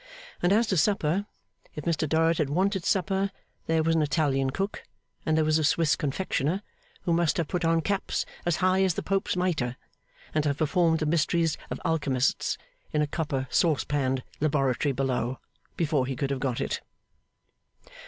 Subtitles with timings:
[0.41, 1.27] And as to supper!
[1.75, 3.29] If Mr Dorrit had wanted supper,
[3.67, 4.81] there was an Italian cook
[5.27, 6.63] and there was a Swiss confectioner,
[7.03, 9.75] who must have put on caps as high as the Pope's Mitre,
[10.33, 12.57] and have performed the mysteries of Alchemists
[12.91, 15.37] in a copper saucepaned laboratory below,
[15.77, 16.81] before he could have got it.